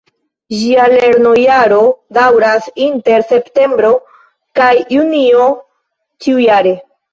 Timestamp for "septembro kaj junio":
3.33-5.47